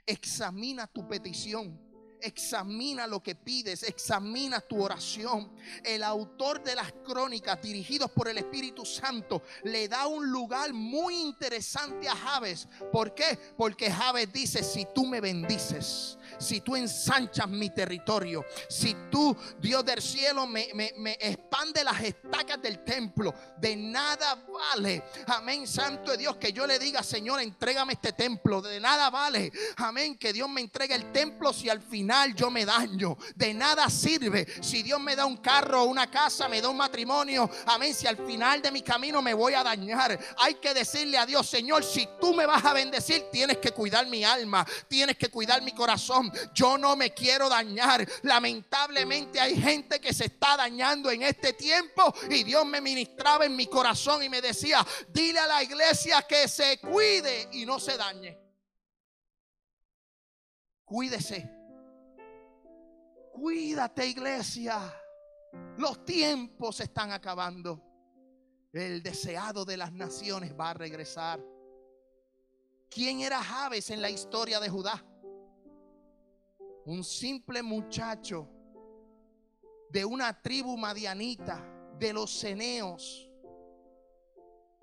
[0.06, 1.85] Examina tu petición
[2.20, 5.50] Examina lo que pides, examina tu oración.
[5.82, 11.14] El autor de las crónicas, dirigidos por el Espíritu Santo, le da un lugar muy
[11.16, 12.68] interesante a Javes.
[12.92, 13.38] ¿Por qué?
[13.56, 19.84] Porque Javes dice, si tú me bendices, si tú ensanchas mi territorio, si tú, Dios
[19.84, 26.18] del cielo, me, me expande las estacas del templo, de nada vale, amén, Santo de
[26.18, 30.48] Dios, que yo le diga, Señor, entrégame este templo, de nada vale, amén, que Dios
[30.48, 33.16] me entregue el templo si al final yo me daño.
[33.34, 37.50] De nada sirve si Dios me da un carro, una casa, me da un matrimonio.
[37.66, 37.94] Amén.
[37.94, 41.48] Si al final de mi camino me voy a dañar, hay que decirle a Dios,
[41.48, 45.62] Señor, si tú me vas a bendecir, tienes que cuidar mi alma, tienes que cuidar
[45.62, 46.30] mi corazón.
[46.54, 48.06] Yo no me quiero dañar.
[48.22, 53.56] Lamentablemente hay gente que se está dañando en este tiempo y Dios me ministraba en
[53.56, 57.96] mi corazón y me decía, dile a la iglesia que se cuide y no se
[57.96, 58.38] dañe.
[60.84, 61.55] Cuídese.
[63.36, 64.80] Cuídate iglesia.
[65.76, 67.82] Los tiempos se están acabando.
[68.72, 71.38] El deseado de las naciones va a regresar.
[72.88, 75.04] ¿Quién era Javes en la historia de Judá?
[76.86, 78.48] Un simple muchacho
[79.90, 81.62] de una tribu madianita,
[81.98, 83.30] de los ceneos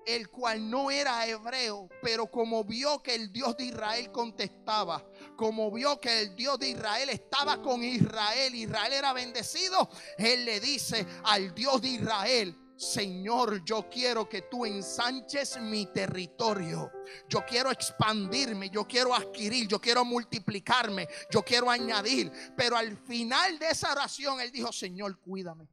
[0.06, 5.72] el cual no era hebreo, pero como vio que el Dios de Israel contestaba, como
[5.72, 11.06] vio que el Dios de Israel estaba con Israel, Israel era bendecido, él le dice
[11.24, 16.92] al Dios de Israel, Señor, yo quiero que tú ensanches mi territorio.
[17.30, 22.32] Yo quiero expandirme, yo quiero adquirir, yo quiero multiplicarme, yo quiero añadir.
[22.58, 25.70] Pero al final de esa oración, él dijo, Señor, cuídame.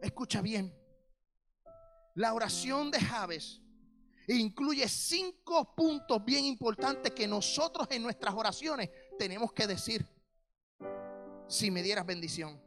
[0.00, 0.77] Escucha bien.
[2.18, 3.60] La oración de Javes
[4.26, 10.04] incluye cinco puntos bien importantes que nosotros en nuestras oraciones tenemos que decir.
[11.46, 12.60] Si me dieras bendición,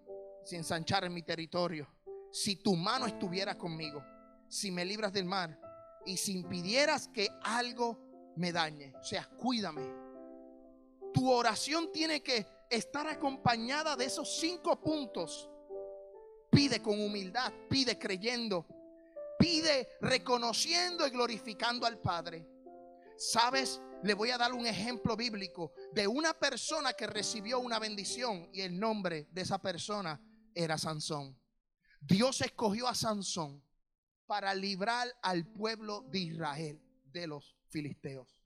[0.45, 1.85] si ensanchar en mi territorio,
[2.31, 4.01] si tu mano estuviera conmigo,
[4.47, 5.59] si me libras del mar
[6.05, 9.81] y si impidieras que algo me dañe, o sea, cuídame.
[11.13, 15.49] Tu oración tiene que estar acompañada de esos cinco puntos.
[16.49, 18.65] Pide con humildad, pide creyendo,
[19.41, 22.47] pide reconociendo y glorificando al Padre.
[23.17, 23.81] ¿Sabes?
[24.03, 28.61] Le voy a dar un ejemplo bíblico de una persona que recibió una bendición y
[28.61, 30.19] el nombre de esa persona
[30.53, 31.37] era Sansón.
[31.99, 33.63] Dios escogió a Sansón
[34.25, 38.39] para librar al pueblo de Israel de los filisteos.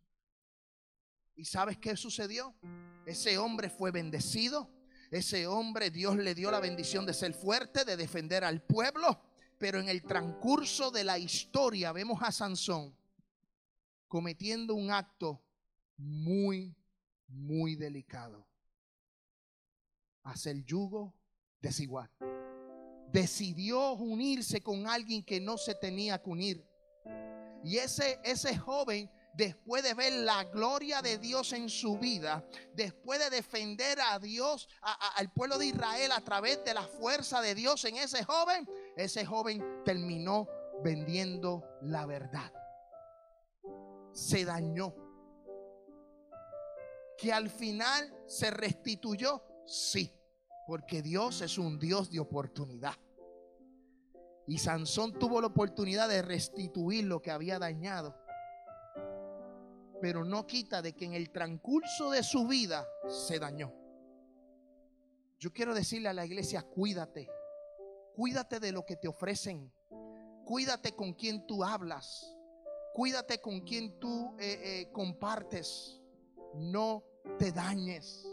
[1.36, 2.56] ¿Y sabes qué sucedió?
[3.06, 4.70] Ese hombre fue bendecido.
[5.12, 9.22] Ese hombre Dios le dio la bendición de ser fuerte, de defender al pueblo
[9.58, 12.96] Pero en el transcurso de la historia vemos a Sansón
[14.08, 15.42] cometiendo un acto
[15.98, 16.76] muy,
[17.28, 18.48] muy delicado.
[20.24, 21.14] Hacer yugo
[21.62, 22.10] desigual.
[23.12, 26.66] Decidió unirse con alguien que no se tenía que unir.
[27.64, 33.20] Y ese, ese joven después de ver la gloria de Dios en su vida, después
[33.20, 34.70] de defender a Dios,
[35.16, 39.26] al pueblo de Israel a través de la fuerza de Dios en ese joven, ese
[39.26, 40.48] joven terminó
[40.84, 42.52] vendiendo la verdad.
[44.12, 44.94] Se dañó.
[47.18, 50.14] Que al final se restituyó, sí,
[50.68, 52.96] porque Dios es un Dios de oportunidad.
[54.48, 58.26] Y Sansón tuvo la oportunidad de restituir lo que había dañado
[60.02, 63.74] pero no quita de que en el transcurso de su vida se dañó.
[65.40, 67.28] Yo quiero decirle a la iglesia, cuídate,
[68.16, 69.72] cuídate de lo que te ofrecen,
[70.46, 72.36] cuídate con quien tú hablas,
[72.94, 76.02] cuídate con quien tú eh, eh, compartes,
[76.56, 77.04] no
[77.38, 78.26] te dañes.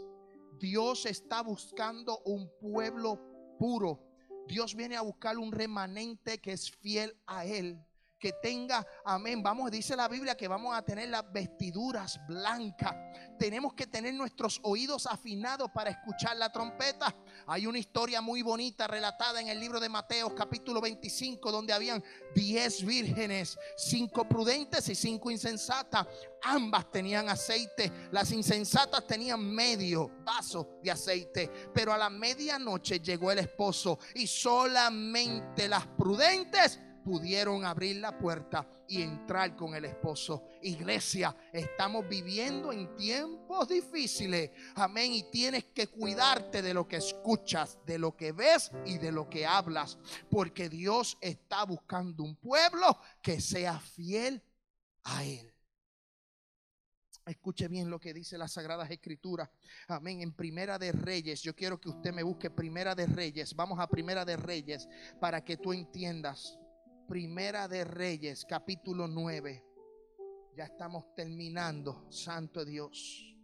[0.59, 3.19] Dios está buscando un pueblo
[3.59, 3.99] puro.
[4.47, 7.83] Dios viene a buscar un remanente que es fiel a Él
[8.23, 9.43] que tenga, amén.
[9.43, 12.95] Vamos, dice la Biblia que vamos a tener las vestiduras blancas.
[13.37, 17.13] Tenemos que tener nuestros oídos afinados para escuchar la trompeta.
[17.47, 22.01] Hay una historia muy bonita relatada en el libro de Mateo, capítulo 25, donde habían
[22.33, 26.07] 10 vírgenes, 5 prudentes y 5 insensatas.
[26.43, 27.91] Ambas tenían aceite.
[28.13, 31.51] Las insensatas tenían medio vaso de aceite.
[31.73, 38.67] Pero a la medianoche llegó el esposo y solamente las prudentes pudieron abrir la puerta
[38.87, 40.43] y entrar con el esposo.
[40.61, 44.51] Iglesia, estamos viviendo en tiempos difíciles.
[44.75, 45.13] Amén.
[45.13, 49.29] Y tienes que cuidarte de lo que escuchas, de lo que ves y de lo
[49.29, 49.97] que hablas.
[50.29, 54.41] Porque Dios está buscando un pueblo que sea fiel
[55.03, 55.53] a Él.
[57.25, 59.49] Escuche bien lo que dice las Sagradas Escrituras.
[59.87, 60.21] Amén.
[60.21, 63.55] En Primera de Reyes, yo quiero que usted me busque Primera de Reyes.
[63.55, 64.89] Vamos a Primera de Reyes
[65.21, 66.59] para que tú entiendas.
[67.07, 69.61] Primera de Reyes, capítulo 9.
[70.55, 73.35] Ya estamos terminando, Santo Dios.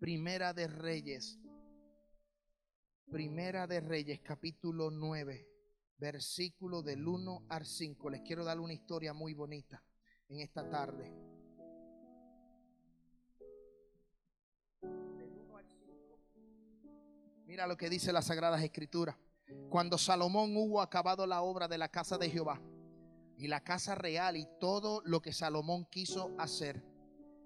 [0.00, 1.38] Primera de Reyes.
[3.10, 5.46] Primera de Reyes, capítulo 9,
[5.98, 8.08] versículo del 1 al 5.
[8.08, 9.84] Les quiero dar una historia muy bonita
[10.30, 11.12] en esta tarde.
[14.80, 16.18] Del 1 al 5.
[17.44, 19.16] Mira lo que dice las Sagradas Escrituras.
[19.68, 22.60] Cuando Salomón hubo acabado la obra de la casa de Jehová
[23.36, 26.84] y la casa real y todo lo que Salomón quiso hacer,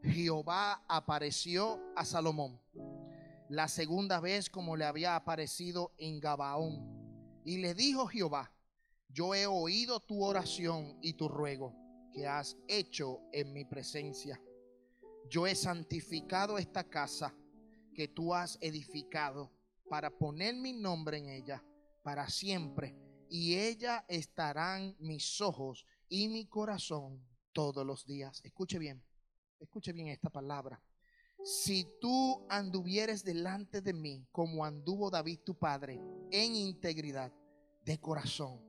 [0.02, 2.60] Jehová apareció a Salomón
[3.48, 7.40] la segunda vez como le había aparecido en Gabaón.
[7.44, 8.52] Y le dijo Jehová,
[9.08, 11.74] yo he oído tu oración y tu ruego
[12.12, 14.40] que has hecho en mi presencia.
[15.30, 17.34] Yo he santificado esta casa
[17.94, 19.52] que tú has edificado
[19.88, 21.62] para poner mi nombre en ella
[22.06, 22.94] para siempre,
[23.28, 27.20] y ella estarán mis ojos y mi corazón
[27.52, 28.40] todos los días.
[28.44, 29.02] Escuche bien,
[29.58, 30.80] escuche bien esta palabra.
[31.42, 37.32] Si tú anduvieres delante de mí como anduvo David tu padre, en integridad
[37.84, 38.60] de corazón,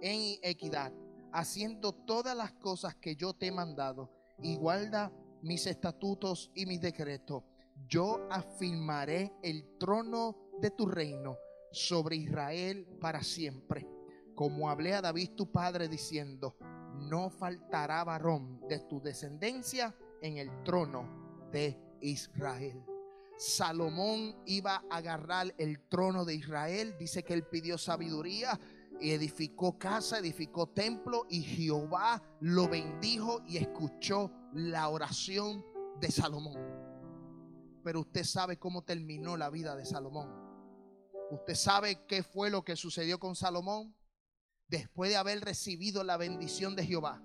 [0.00, 0.92] en equidad,
[1.32, 4.08] haciendo todas las cosas que yo te he mandado,
[4.40, 4.56] y
[5.42, 7.42] mis estatutos y mis decretos,
[7.88, 11.36] yo afirmaré el trono de tu reino
[11.74, 13.86] sobre Israel para siempre.
[14.34, 16.56] Como hablé a David tu padre diciendo,
[17.08, 22.84] no faltará varón de tu descendencia en el trono de Israel.
[23.36, 26.94] Salomón iba a agarrar el trono de Israel.
[26.98, 28.58] Dice que él pidió sabiduría
[29.00, 35.64] y edificó casa, edificó templo y Jehová lo bendijo y escuchó la oración
[36.00, 36.58] de Salomón.
[37.82, 40.43] Pero usted sabe cómo terminó la vida de Salomón.
[41.30, 43.94] ¿Usted sabe qué fue lo que sucedió con Salomón?
[44.68, 47.22] Después de haber recibido la bendición de Jehová,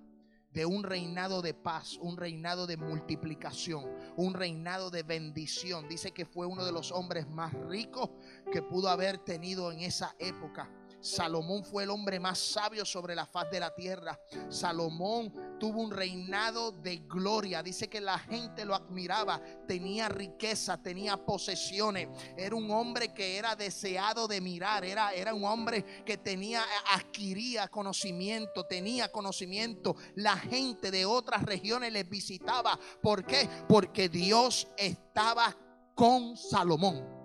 [0.52, 3.86] de un reinado de paz, un reinado de multiplicación,
[4.16, 5.88] un reinado de bendición.
[5.88, 8.10] Dice que fue uno de los hombres más ricos
[8.52, 10.72] que pudo haber tenido en esa época.
[11.02, 14.20] Salomón fue el hombre más sabio sobre la faz de la tierra.
[14.50, 17.64] Salomón tuvo un reinado de gloria.
[17.64, 19.42] Dice que la gente lo admiraba.
[19.68, 22.10] Tenía riqueza, tenía posesiones.
[22.38, 24.84] Era un hombre que era deseado de mirar.
[24.84, 29.96] Era, era un hombre que tenía, adquiría conocimiento, tenía conocimiento.
[30.16, 32.80] La gente de otras regiones les visitaba.
[33.02, 33.50] ¿Por qué?
[33.68, 35.56] Porque Dios estaba
[35.96, 37.19] con Salomón.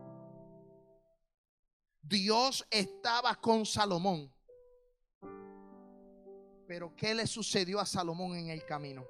[2.07, 4.31] Dios estaba con Salomón.
[6.67, 9.07] Pero ¿qué le sucedió a Salomón en el camino?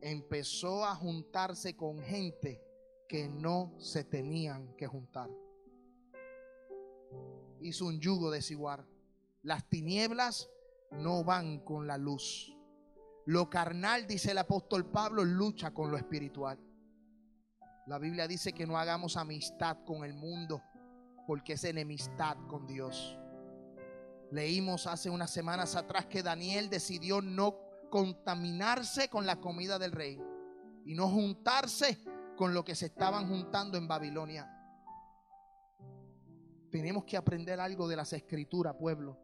[0.00, 2.62] Empezó a juntarse con gente
[3.08, 5.28] que no se tenían que juntar.
[7.60, 8.86] Hizo un yugo desigual.
[9.42, 10.48] Las tinieblas
[10.92, 12.54] no van con la luz.
[13.26, 16.60] Lo carnal, dice el apóstol Pablo, lucha con lo espiritual.
[17.88, 20.62] La Biblia dice que no hagamos amistad con el mundo
[21.28, 23.18] porque es enemistad con Dios.
[24.30, 27.54] Leímos hace unas semanas atrás que Daniel decidió no
[27.90, 30.18] contaminarse con la comida del rey
[30.86, 31.98] y no juntarse
[32.34, 34.50] con lo que se estaban juntando en Babilonia.
[36.70, 39.18] Tenemos que aprender algo de las escrituras, pueblo,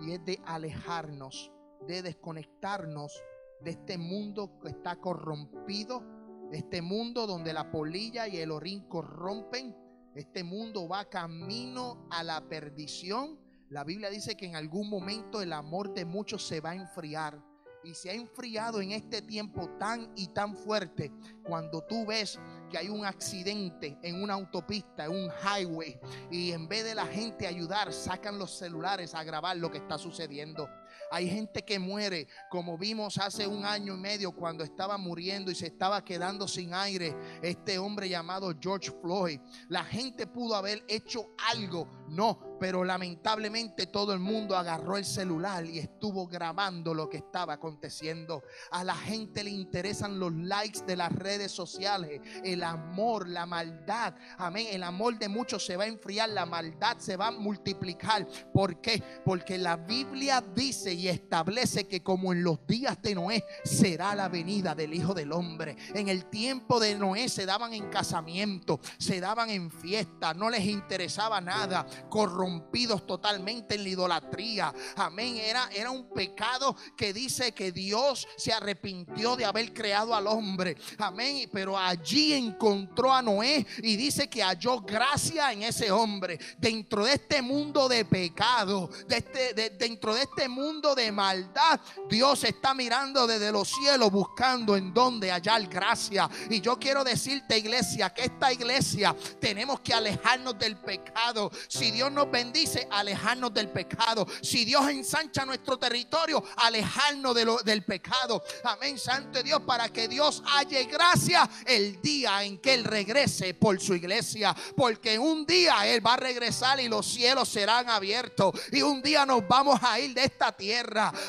[0.00, 1.52] y es de alejarnos,
[1.86, 3.22] de desconectarnos
[3.60, 6.02] de este mundo que está corrompido,
[6.50, 9.81] este mundo donde la polilla y el orín corrompen,
[10.14, 13.38] este mundo va camino a la perdición
[13.72, 17.42] la Biblia dice que en algún momento el amor de muchos se va a enfriar.
[17.82, 21.10] Y se ha enfriado en este tiempo tan y tan fuerte
[21.42, 22.38] cuando tú ves
[22.70, 25.98] que hay un accidente en una autopista, en un highway,
[26.30, 29.96] y en vez de la gente ayudar, sacan los celulares a grabar lo que está
[29.96, 30.68] sucediendo.
[31.10, 35.54] Hay gente que muere, como vimos hace un año y medio cuando estaba muriendo y
[35.54, 39.40] se estaba quedando sin aire este hombre llamado George Floyd.
[39.68, 45.64] La gente pudo haber hecho algo, no, pero lamentablemente todo el mundo agarró el celular
[45.66, 48.42] y estuvo grabando lo que estaba aconteciendo.
[48.70, 54.14] A la gente le interesan los likes de las redes sociales, el amor, la maldad.
[54.38, 54.66] Amén.
[54.70, 58.26] El amor de muchos se va a enfriar, la maldad se va a multiplicar.
[58.52, 59.02] ¿Por qué?
[59.24, 64.28] Porque la Biblia dice y establece que como en los días de Noé será la
[64.28, 65.76] venida del Hijo del Hombre.
[65.94, 70.64] En el tiempo de Noé se daban en casamiento, se daban en fiesta, no les
[70.64, 74.74] interesaba nada, corrompidos totalmente en la idolatría.
[74.96, 75.36] Amén.
[75.36, 80.76] Era, era un pecado que dice que Dios se arrepintió de haber creado al hombre.
[80.98, 81.48] Amén.
[81.52, 86.38] Pero allí encontró a Noé y dice que halló gracia en ese hombre.
[86.58, 92.44] Dentro de este mundo de pecado, de este, dentro de este mundo de maldad, Dios
[92.44, 96.28] está mirando desde los cielos buscando en donde hallar gracia.
[96.48, 101.50] Y yo quiero decirte, iglesia, que esta iglesia tenemos que alejarnos del pecado.
[101.68, 104.26] Si Dios nos bendice, alejarnos del pecado.
[104.40, 108.42] Si Dios ensancha nuestro territorio, alejarnos de lo, del pecado.
[108.64, 113.78] Amén, Santo Dios, para que Dios halle gracia el día en que Él regrese por
[113.80, 114.54] su iglesia.
[114.76, 118.54] Porque un día Él va a regresar y los cielos serán abiertos.
[118.70, 120.61] Y un día nos vamos a ir de esta tierra.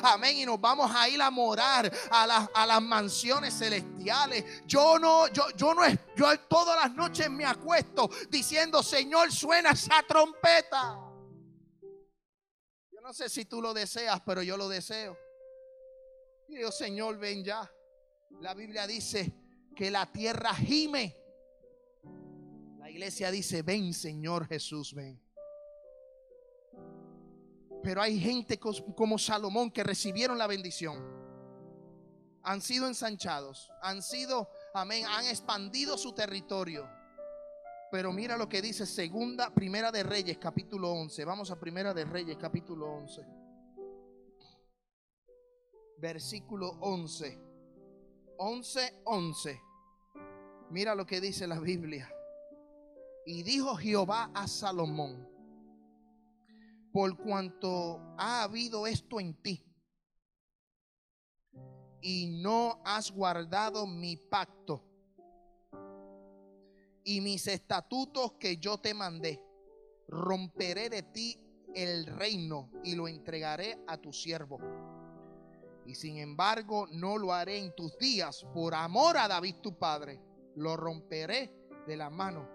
[0.02, 0.38] Amén.
[0.38, 4.64] Y nos vamos a ir a morar a, las, a las mansiones celestiales.
[4.66, 5.82] Yo no, yo, yo no,
[6.16, 11.00] yo todas las noches me acuesto diciendo, Señor, suena esa trompeta.
[12.92, 15.18] Yo no sé si tú lo deseas, pero yo lo deseo.
[16.48, 17.70] Y Dios, Señor, ven ya.
[18.42, 19.34] La Biblia dice
[19.76, 21.16] que la tierra gime.
[22.80, 25.23] La iglesia dice, ven Señor Jesús, ven.
[27.84, 30.98] Pero hay gente como Salomón que recibieron la bendición.
[32.44, 36.90] Han sido ensanchados, han sido, amén, han expandido su territorio.
[37.92, 41.26] Pero mira lo que dice segunda, primera de Reyes, capítulo 11.
[41.26, 43.22] Vamos a primera de Reyes, capítulo 11.
[46.00, 47.40] Versículo 11.
[48.38, 49.62] 11, 11.
[50.72, 52.12] Mira lo que dice la Biblia.
[53.26, 55.33] Y dijo Jehová a Salomón,
[56.94, 59.66] por cuanto ha habido esto en ti
[62.02, 64.84] y no has guardado mi pacto
[67.04, 69.42] y mis estatutos que yo te mandé,
[70.08, 71.38] romperé de ti
[71.74, 74.60] el reino y lo entregaré a tu siervo.
[75.86, 80.22] Y sin embargo no lo haré en tus días por amor a David tu padre.
[80.56, 81.52] Lo romperé
[81.88, 82.48] de la mano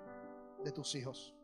[0.65, 1.35] de tus hijos.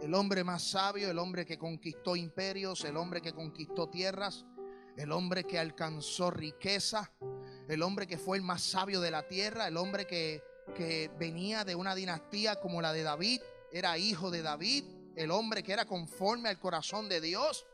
[0.00, 4.44] El hombre más sabio, el hombre que conquistó imperios, el hombre que conquistó tierras,
[4.96, 7.10] el hombre que alcanzó riqueza,
[7.68, 10.42] el hombre que fue el más sabio de la tierra, el hombre que,
[10.74, 13.40] que venía de una dinastía como la de David,
[13.72, 14.84] era hijo de David,
[15.16, 17.66] el hombre que era conforme al corazón de Dios.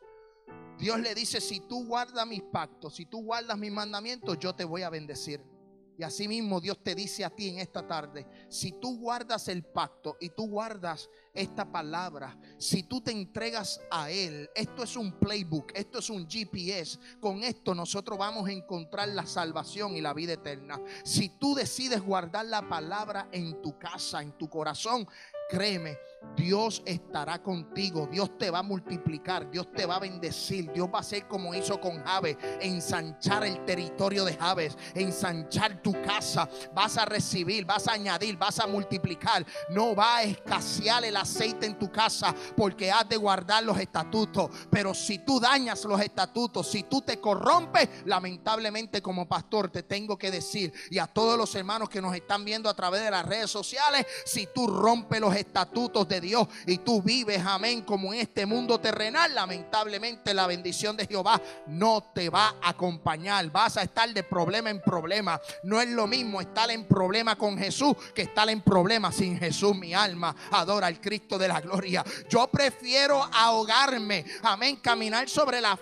[0.78, 4.64] Dios le dice, si tú guardas mis pactos, si tú guardas mis mandamientos, yo te
[4.64, 5.51] voy a bendecir.
[5.98, 9.62] Y así mismo Dios te dice a ti en esta tarde, si tú guardas el
[9.62, 15.12] pacto y tú guardas esta palabra, si tú te entregas a Él, esto es un
[15.12, 20.14] playbook, esto es un GPS, con esto nosotros vamos a encontrar la salvación y la
[20.14, 20.80] vida eterna.
[21.04, 25.06] Si tú decides guardar la palabra en tu casa, en tu corazón,
[25.50, 25.98] créeme,
[26.36, 30.98] Dios estará contigo, Dios te va a multiplicar, Dios te va a bendecir, Dios va
[30.98, 36.96] a hacer como hizo con Javes, ensanchar el territorio de Javes, ensanchar tu casa, vas
[36.96, 41.78] a recibir, vas a añadir, vas a multiplicar, no va a escasear el aceite en
[41.78, 46.84] tu casa porque has de guardar los estatutos, pero si tú dañas los estatutos, si
[46.84, 51.88] tú te corrompes, lamentablemente como pastor te tengo que decir y a todos los hermanos
[51.88, 56.08] que nos están viendo a través de las redes sociales, si tú rompes los estatutos
[56.20, 61.40] Dios y tú vives, amén, como en este mundo terrenal, lamentablemente la bendición de Jehová
[61.66, 63.50] no te va a acompañar.
[63.50, 65.40] Vas a estar de problema en problema.
[65.62, 69.76] No es lo mismo estar en problema con Jesús que estar en problema sin Jesús.
[69.76, 72.04] Mi alma adora al Cristo de la gloria.
[72.28, 75.78] Yo prefiero ahogarme, amén, caminar sobre, la,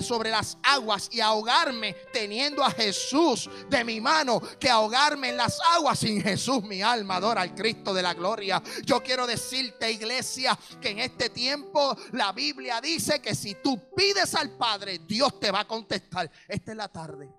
[0.00, 5.58] sobre las aguas y ahogarme teniendo a Jesús de mi mano que ahogarme en las
[5.74, 6.62] aguas sin Jesús.
[6.64, 8.62] Mi alma adora al Cristo de la gloria.
[8.84, 14.34] Yo quiero decir iglesia, que en este tiempo la Biblia dice que si tú pides
[14.34, 16.30] al Padre, Dios te va a contestar.
[16.48, 17.32] Esta es la tarde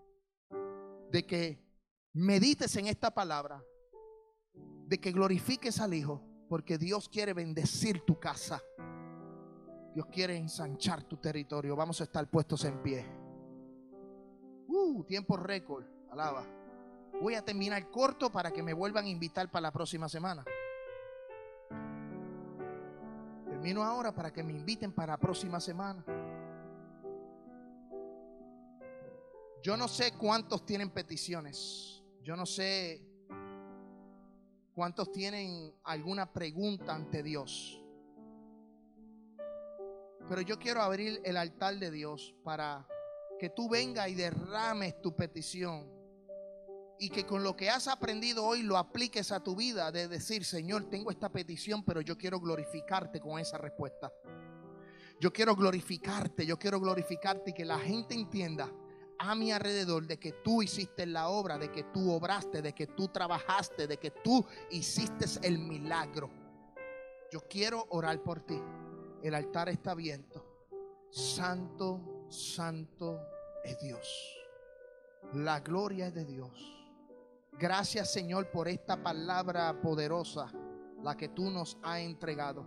[1.12, 1.64] de que
[2.14, 3.64] medites en esta palabra,
[4.88, 8.62] de que glorifiques al Hijo, porque Dios quiere bendecir tu casa.
[9.94, 11.76] Dios quiere ensanchar tu territorio.
[11.76, 13.06] Vamos a estar puestos en pie.
[14.68, 15.86] Uh, tiempo récord.
[16.12, 16.46] Alaba.
[17.22, 20.44] Voy a terminar corto para que me vuelvan a invitar para la próxima semana.
[23.64, 26.04] Termino ahora para que me inviten para la próxima semana.
[29.62, 32.04] Yo no sé cuántos tienen peticiones.
[32.22, 33.02] Yo no sé
[34.74, 37.82] cuántos tienen alguna pregunta ante Dios.
[40.28, 42.86] Pero yo quiero abrir el altar de Dios para
[43.40, 45.90] que tú vengas y derrames tu petición
[47.00, 50.46] y que con lo que has aprendido hoy lo apliques a tu vida de decir,
[50.46, 54.12] Señor, tengo esta petición, pero yo quiero glorificarte con esa respuesta.
[55.20, 58.70] Yo quiero glorificarte, yo quiero glorificarte y que la gente entienda
[59.20, 62.88] a mi alrededor de que tú hiciste la obra, de que tú obraste, de que
[62.88, 66.30] tú trabajaste, de que tú hiciste el milagro.
[67.32, 68.60] Yo quiero orar por ti.
[69.24, 70.46] El altar está abierto.
[71.10, 73.22] Santo, santo
[73.64, 74.38] es Dios.
[75.34, 76.83] La gloria es de Dios.
[77.60, 80.52] Gracias Señor por esta palabra poderosa,
[81.02, 82.66] la que tú nos has entregado.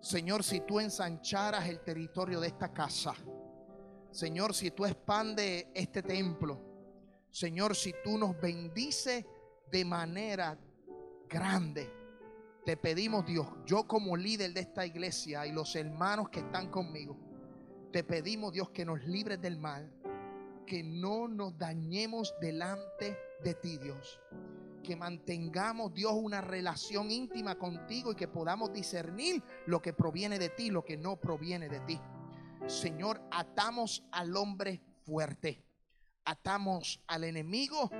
[0.00, 3.14] Señor, si tú ensancharas el territorio de esta casa,
[4.10, 6.60] Señor, si tú expandes este templo,
[7.30, 9.24] Señor, si tú nos bendices
[9.70, 10.58] de manera
[11.28, 11.92] grande,
[12.64, 17.16] te pedimos Dios, yo como líder de esta iglesia y los hermanos que están conmigo,
[17.92, 19.90] te pedimos Dios que nos libres del mal,
[20.68, 24.20] que no nos dañemos delante de ti, Dios.
[24.84, 30.50] Que mantengamos, Dios, una relación íntima contigo y que podamos discernir lo que proviene de
[30.50, 31.98] ti, lo que no proviene de ti.
[32.66, 35.64] Señor, atamos al hombre fuerte.
[36.26, 37.90] Atamos al enemigo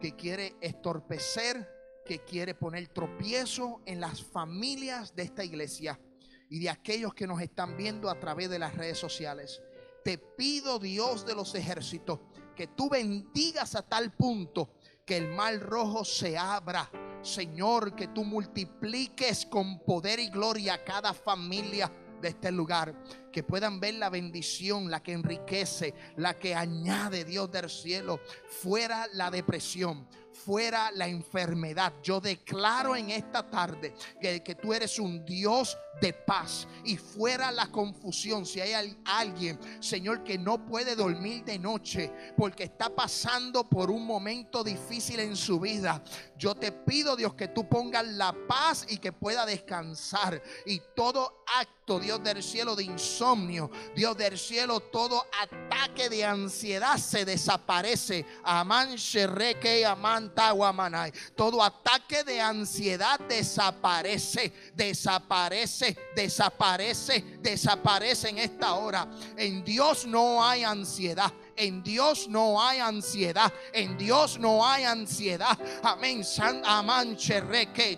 [0.00, 1.68] que quiere estorpecer,
[2.06, 6.00] que quiere poner tropiezo en las familias de esta iglesia
[6.48, 9.60] y de aquellos que nos están viendo a través de las redes sociales.
[10.06, 12.20] Te pido, Dios de los ejércitos,
[12.54, 16.88] que tú bendigas a tal punto que el mal rojo se abra.
[17.22, 21.92] Señor, que tú multipliques con poder y gloria a cada familia
[22.22, 22.94] de este lugar.
[23.32, 28.20] Que puedan ver la bendición, la que enriquece, la que añade Dios del cielo.
[28.46, 30.06] Fuera la depresión,
[30.44, 31.92] fuera la enfermedad.
[32.02, 37.66] Yo declaro en esta tarde que, tú eres un Dios de paz y fuera la
[37.68, 38.44] confusión.
[38.44, 38.72] Si hay
[39.04, 45.20] alguien, Señor, que no puede dormir de noche porque está pasando por un momento difícil
[45.20, 46.02] en su vida,
[46.36, 50.42] yo te pido, Dios, que tú pongas la paz y que pueda descansar.
[50.66, 56.98] Y todo acto, Dios del cielo, de insomnio, Dios del cielo, todo ataque de ansiedad
[56.98, 58.26] se desaparece.
[58.44, 60.25] Amán, shereke, amán,
[61.34, 69.06] Todo ataque de ansiedad desaparece, desaparece desaparece, desaparece, en esta hora.
[69.36, 71.32] En Dios no hay ansiedad.
[71.56, 73.52] En Dios no hay ansiedad.
[73.72, 75.58] En Dios no hay ansiedad.
[75.82, 76.24] Amén.
[76.24, 77.96] San amán cherreque y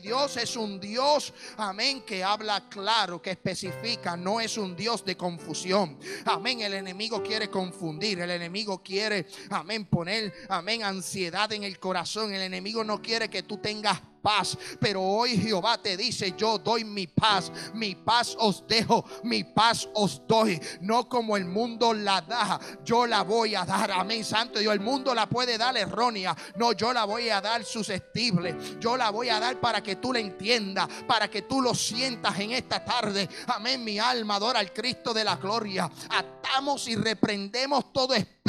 [0.00, 5.16] Dios es un Dios, amén, que habla claro, que especifica, no es un Dios de
[5.16, 5.98] confusión.
[6.26, 12.34] Amén, el enemigo quiere confundir, el enemigo quiere, amén, poner, amén, ansiedad en el corazón.
[12.34, 14.56] El enemigo no quiere que tú tengas paz.
[14.80, 19.88] Pero hoy Jehová te dice, yo doy mi paz, mi paz os dejo, mi paz
[19.94, 20.60] os doy.
[20.80, 23.90] No como el mundo la da, yo la voy a dar.
[23.90, 24.72] Amén, Santo Dios.
[24.72, 26.36] El mundo la puede dar errónea.
[26.56, 28.56] No, yo la voy a dar susceptible.
[28.80, 32.38] Yo la voy a dar para que tú la entiendas, para que tú lo sientas
[32.38, 33.28] en esta tarde.
[33.46, 35.90] Amén, mi alma adora al Cristo de la gloria.
[36.08, 38.39] Atamos y reprendemos todo espíritu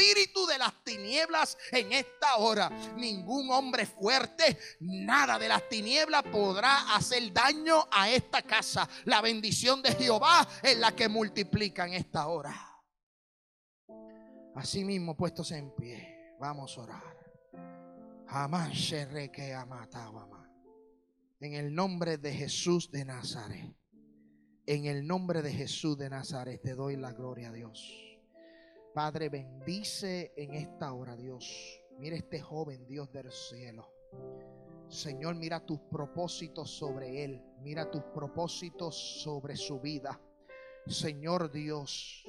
[0.47, 2.69] de las tinieblas en esta hora.
[2.97, 8.87] Ningún hombre fuerte, nada de las tinieblas podrá hacer daño a esta casa.
[9.05, 12.67] La bendición de Jehová es la que multiplica en esta hora.
[14.55, 17.17] Así mismo puestos en pie, vamos a orar.
[21.39, 23.75] En el nombre de Jesús de Nazaret.
[24.65, 28.10] En el nombre de Jesús de Nazaret te doy la gloria a Dios.
[28.93, 31.81] Padre, bendice en esta hora, Dios.
[31.97, 33.89] Mira este joven, Dios del cielo.
[34.89, 37.41] Señor, mira tus propósitos sobre él.
[37.61, 40.19] Mira tus propósitos sobre su vida.
[40.87, 42.25] Señor Dios,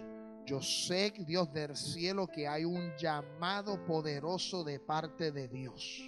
[0.47, 6.01] yo sé, Dios del cielo, que hay un llamado poderoso de parte de Dios.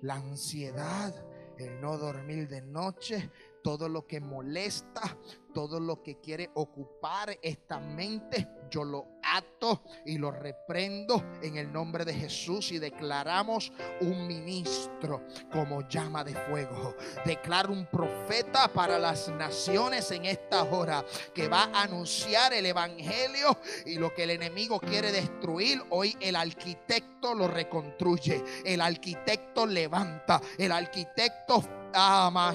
[0.00, 1.14] La ansiedad,
[1.58, 3.30] el no dormir de noche,
[3.62, 5.18] todo lo que molesta,
[5.52, 11.72] todo lo que quiere ocupar esta mente, yo lo ato y lo reprendo en el
[11.72, 15.22] nombre de Jesús y declaramos un ministro
[15.52, 16.96] como llama de fuego.
[17.24, 23.58] Declaro un profeta para las naciones en esta hora que va a anunciar el evangelio
[23.86, 30.40] y lo que el enemigo quiere destruir, hoy el arquitecto lo reconstruye, el arquitecto levanta,
[30.58, 32.54] el arquitecto ama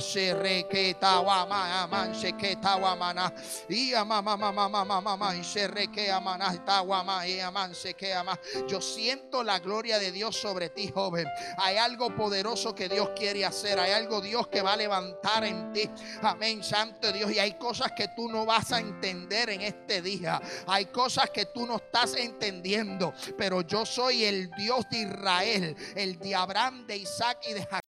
[6.75, 7.69] amana y ama
[8.67, 11.27] yo siento la gloria de Dios sobre ti joven.
[11.57, 13.79] Hay algo poderoso que Dios quiere hacer.
[13.79, 15.89] Hay algo Dios que va a levantar en ti.
[16.21, 17.31] Amén santo Dios.
[17.31, 20.41] Y hay cosas que tú no vas a entender en este día.
[20.67, 23.13] Hay cosas que tú no estás entendiendo.
[23.37, 27.96] Pero yo soy el Dios de Israel el de Abraham de Isaac y de Jacob